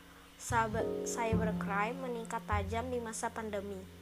cybercrime 1.07 2.03
meningkat 2.03 2.43
tajam 2.51 2.91
di 2.91 2.99
masa 2.99 3.31
pandemi. 3.31 4.00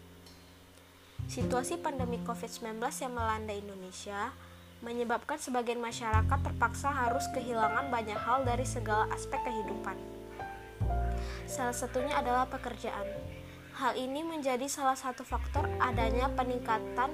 Situasi 1.29 1.77
pandemi 1.77 2.17
COVID-19 2.25 2.81
yang 2.81 3.13
melanda 3.13 3.53
Indonesia 3.53 4.33
menyebabkan 4.81 5.37
sebagian 5.37 5.77
masyarakat 5.77 6.39
terpaksa 6.41 6.89
harus 6.89 7.29
kehilangan 7.37 7.93
banyak 7.93 8.17
hal 8.17 8.49
dari 8.49 8.65
segala 8.65 9.05
aspek 9.13 9.37
kehidupan. 9.45 9.93
Salah 11.45 11.77
satunya 11.77 12.17
adalah 12.17 12.49
pekerjaan. 12.49 13.05
Hal 13.77 13.93
ini 14.01 14.25
menjadi 14.25 14.65
salah 14.73 14.97
satu 14.97 15.21
faktor 15.21 15.69
adanya 15.77 16.33
peningkatan 16.33 17.13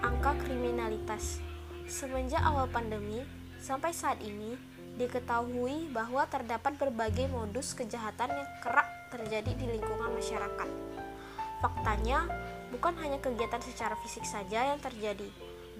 angka 0.00 0.32
kriminalitas. 0.48 1.44
Semenjak 1.84 2.40
awal 2.40 2.64
pandemi 2.72 3.28
sampai 3.60 3.92
saat 3.92 4.24
ini, 4.24 4.56
diketahui 4.96 5.92
bahwa 5.92 6.24
terdapat 6.32 6.80
berbagai 6.80 7.28
modus 7.28 7.76
kejahatan 7.76 8.32
yang 8.32 8.48
kerap 8.64 8.88
terjadi 9.12 9.52
di 9.52 9.66
lingkungan 9.68 10.16
masyarakat. 10.16 10.68
Faktanya, 11.60 12.28
bukan 12.72 12.94
hanya 13.02 13.18
kegiatan 13.20 13.60
secara 13.60 13.98
fisik 14.00 14.24
saja 14.24 14.72
yang 14.72 14.80
terjadi, 14.80 15.28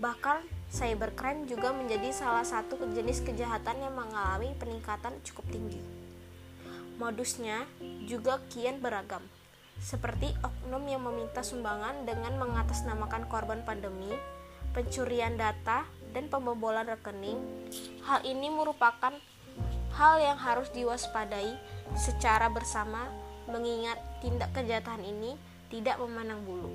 bahkan 0.02 0.42
cybercrime 0.68 1.46
juga 1.46 1.70
menjadi 1.70 2.10
salah 2.10 2.42
satu 2.42 2.76
jenis 2.90 3.22
kejahatan 3.22 3.78
yang 3.78 3.94
mengalami 3.94 4.52
peningkatan 4.58 5.14
cukup 5.22 5.46
tinggi. 5.54 5.80
Modusnya 6.98 7.66
juga 8.06 8.38
kian 8.50 8.78
beragam, 8.78 9.22
seperti 9.82 10.30
oknum 10.42 10.86
yang 10.86 11.02
meminta 11.02 11.42
sumbangan 11.42 12.06
dengan 12.06 12.38
mengatasnamakan 12.38 13.26
korban 13.26 13.66
pandemi, 13.66 14.14
pencurian 14.74 15.34
data, 15.34 15.86
dan 16.14 16.30
pembobolan 16.30 16.86
rekening. 16.86 17.42
Hal 18.06 18.22
ini 18.22 18.46
merupakan 18.50 19.14
hal 19.94 20.14
yang 20.22 20.38
harus 20.38 20.70
diwaspadai 20.70 21.54
secara 21.98 22.50
bersama 22.50 23.10
mengingat 23.50 23.98
tindak 24.22 24.50
kejahatan 24.54 25.02
ini 25.02 25.34
tidak 25.68 25.96
memandang 26.00 26.42
bulu. 26.44 26.70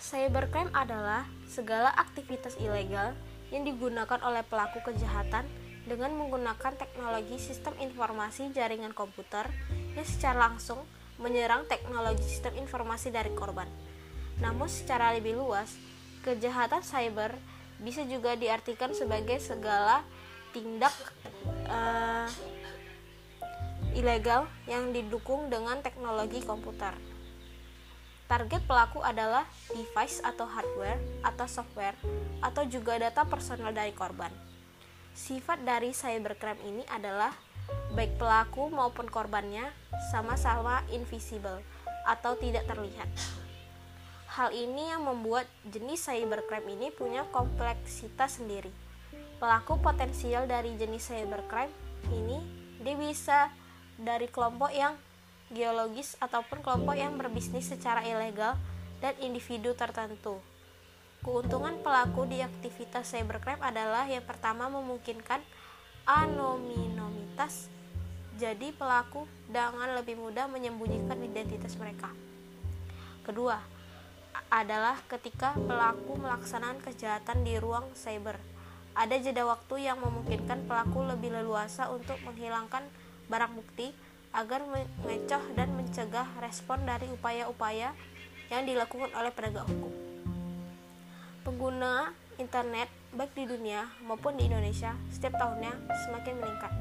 Cybercrime 0.00 0.70
adalah 0.70 1.26
segala 1.50 1.90
aktivitas 1.90 2.54
ilegal 2.62 3.16
yang 3.50 3.66
digunakan 3.66 4.20
oleh 4.22 4.46
pelaku 4.46 4.78
kejahatan 4.86 5.46
dengan 5.86 6.14
menggunakan 6.14 6.74
teknologi 6.74 7.38
sistem 7.38 7.74
informasi 7.78 8.50
jaringan 8.50 8.94
komputer 8.94 9.46
yang 9.94 10.06
secara 10.06 10.50
langsung 10.50 10.82
menyerang 11.22 11.64
teknologi 11.70 12.26
sistem 12.26 12.58
informasi 12.58 13.08
dari 13.14 13.32
korban. 13.32 13.66
Namun 14.42 14.68
secara 14.68 15.14
lebih 15.16 15.38
luas, 15.38 15.72
kejahatan 16.26 16.82
cyber 16.84 17.32
bisa 17.80 18.04
juga 18.04 18.34
diartikan 18.34 18.92
sebagai 18.92 19.38
segala 19.40 20.02
tindak 20.52 20.92
uh, 21.68 22.28
ilegal 23.96 24.44
yang 24.68 24.92
didukung 24.92 25.48
dengan 25.48 25.80
teknologi 25.80 26.44
komputer. 26.44 26.92
Target 28.26 28.62
pelaku 28.68 29.00
adalah 29.00 29.48
device 29.72 30.20
atau 30.20 30.44
hardware 30.44 31.00
atau 31.24 31.46
software 31.48 31.96
atau 32.44 32.66
juga 32.68 33.00
data 33.00 33.24
personal 33.24 33.72
dari 33.72 33.94
korban. 33.96 34.28
Sifat 35.16 35.64
dari 35.64 35.96
cybercrime 35.96 36.60
ini 36.60 36.84
adalah 36.92 37.32
baik 37.96 38.20
pelaku 38.20 38.68
maupun 38.68 39.08
korbannya 39.08 39.64
sama-sama 40.12 40.84
invisible 40.92 41.62
atau 42.04 42.36
tidak 42.36 42.68
terlihat. 42.68 43.08
Hal 44.36 44.52
ini 44.52 44.92
yang 44.92 45.06
membuat 45.06 45.48
jenis 45.64 46.04
cybercrime 46.04 46.68
ini 46.68 46.92
punya 46.92 47.24
kompleksitas 47.32 48.42
sendiri. 48.42 48.68
Pelaku 49.40 49.80
potensial 49.80 50.44
dari 50.44 50.76
jenis 50.76 51.08
cybercrime 51.08 51.72
ini 52.12 52.38
dia 52.82 52.98
bisa 52.98 53.48
dari 53.96 54.28
kelompok 54.28 54.72
yang 54.72 54.96
geologis 55.52 56.18
ataupun 56.18 56.60
kelompok 56.60 56.96
yang 56.96 57.14
berbisnis 57.16 57.70
secara 57.70 58.02
ilegal 58.02 58.58
dan 59.00 59.14
individu 59.22 59.76
tertentu. 59.76 60.40
Keuntungan 61.22 61.80
pelaku 61.82 62.28
di 62.28 62.38
aktivitas 62.44 63.10
cybercrime 63.10 63.62
adalah 63.62 64.06
yang 64.06 64.22
pertama 64.22 64.70
memungkinkan 64.70 65.42
anonimitas, 66.06 67.66
jadi 68.38 68.70
pelaku 68.70 69.26
dengan 69.50 69.90
lebih 69.98 70.14
mudah 70.14 70.46
menyembunyikan 70.46 71.18
identitas 71.18 71.74
mereka. 71.74 72.14
Kedua, 73.26 73.58
adalah 74.52 75.02
ketika 75.10 75.58
pelaku 75.58 76.14
melaksanakan 76.14 76.78
kejahatan 76.84 77.42
di 77.42 77.58
ruang 77.58 77.90
cyber. 77.98 78.38
Ada 78.96 79.20
jeda 79.20 79.44
waktu 79.44 79.90
yang 79.90 80.00
memungkinkan 80.00 80.64
pelaku 80.64 81.04
lebih 81.04 81.34
leluasa 81.34 81.90
untuk 81.92 82.16
menghilangkan 82.24 82.86
barang 83.26 83.52
bukti 83.58 83.90
agar 84.36 84.62
mengecoh 84.68 85.42
dan 85.56 85.72
mencegah 85.72 86.28
respon 86.44 86.84
dari 86.84 87.08
upaya-upaya 87.08 87.96
yang 88.52 88.62
dilakukan 88.68 89.10
oleh 89.16 89.32
penegak 89.32 89.64
hukum. 89.64 89.92
Pengguna 91.42 92.12
internet 92.36 92.92
baik 93.16 93.32
di 93.32 93.48
dunia 93.48 93.88
maupun 94.04 94.36
di 94.36 94.44
Indonesia 94.44 94.92
setiap 95.08 95.40
tahunnya 95.40 95.72
semakin 96.04 96.34
meningkat. 96.36 96.72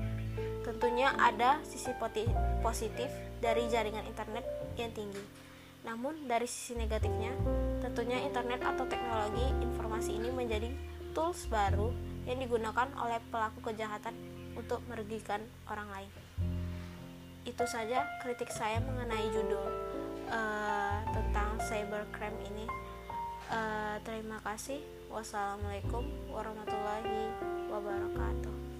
Tentunya 0.67 1.16
ada 1.16 1.63
sisi 1.63 1.95
positif 2.59 3.07
dari 3.39 3.69
jaringan 3.72 4.03
internet 4.03 4.44
yang 4.75 4.91
tinggi. 4.91 5.22
Namun 5.85 6.25
dari 6.25 6.50
sisi 6.50 6.73
negatifnya, 6.75 7.31
tentunya 7.79 8.19
internet 8.25 8.59
atau 8.66 8.89
teknologi 8.89 9.45
informasi 9.61 10.17
ini 10.17 10.34
menjadi 10.34 10.69
tools 11.13 11.45
baru 11.47 11.94
yang 12.25 12.41
digunakan 12.41 12.89
oleh 13.00 13.22
pelaku 13.29 13.61
kejahatan 13.63 14.17
untuk 14.57 14.81
merugikan 14.89 15.39
orang 15.69 15.88
lain 15.94 16.25
itu 17.45 17.63
saja 17.69 18.03
kritik 18.25 18.50
saya 18.50 18.81
mengenai 18.81 19.29
judul 19.29 19.69
uh, 20.28 21.00
tentang 21.13 21.56
cybercrime 21.61 22.41
ini. 22.51 22.66
Uh, 23.47 24.01
terima 24.01 24.41
kasih. 24.41 24.81
Wassalamualaikum 25.13 26.03
warahmatullahi 26.34 27.29
wabarakatuh. 27.69 28.75